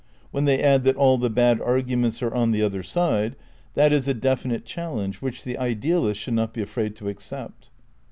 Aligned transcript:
When 0.31 0.45
they 0.45 0.55
J^^ 0.57 0.61
the 0.61 0.65
add 0.65 0.83
that 0.85 0.95
all 0.95 1.19
the 1.19 1.29
bad 1.29 1.61
arguments 1.61 2.23
are 2.23 2.33
on 2.33 2.49
the 2.49 2.63
other 2.63 2.81
side, 2.81 3.33
5*^ 3.33 3.35
Counter 3.35 3.45
that 3.75 3.91
is 3.93 4.07
a 4.07 4.15
definite 4.15 4.65
challenge 4.65 5.17
which 5.21 5.43
the 5.43 5.59
idealist 5.59 6.19
should 6.21 6.31
part 6.35 6.47
not 6.47 6.53
be 6.55 6.63
afraid 6.63 6.95
to 6.95 7.07
accept. 7.07 7.69